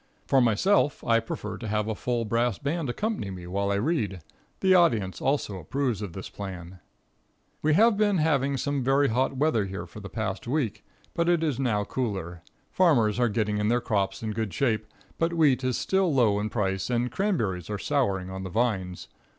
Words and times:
For 0.25 0.41
myself, 0.41 1.03
I 1.03 1.19
prefer 1.19 1.59
to 1.59 1.67
have 1.67 1.87
a 1.87 1.93
full 1.93 2.25
brass 2.25 2.57
band 2.57 2.89
accompany 2.89 3.29
me 3.29 3.45
while 3.45 3.69
I 3.71 3.75
read. 3.75 4.21
The 4.61 4.73
audience 4.73 5.21
also 5.21 5.59
approves 5.59 6.01
of 6.01 6.13
this 6.13 6.27
plan. 6.27 6.79
[Illustration: 6.81 6.87
THE 7.61 7.69
ACCOMPANIMENT.] 7.69 7.77
We 7.77 7.83
have 7.83 7.97
been 7.97 8.17
having 8.17 8.57
some 8.57 8.83
very 8.83 9.09
hot 9.09 9.37
weather 9.37 9.65
here 9.65 9.85
for 9.85 9.99
the 9.99 10.09
past 10.09 10.47
week, 10.47 10.83
but 11.13 11.29
it 11.29 11.43
is 11.43 11.59
now 11.59 11.83
cooler. 11.83 12.41
Farmers 12.71 13.19
are 13.19 13.29
getting 13.29 13.59
in 13.59 13.67
their 13.67 13.79
crops 13.79 14.23
in 14.23 14.31
good 14.31 14.51
shape, 14.51 14.87
but 15.19 15.33
wheat 15.35 15.63
is 15.63 15.77
still 15.77 16.11
low 16.11 16.39
in 16.39 16.49
price, 16.49 16.89
and 16.89 17.11
cranberries 17.11 17.69
are 17.69 17.77
souring 17.77 18.31
on 18.31 18.41
the 18.41 18.49
vines. 18.49 19.07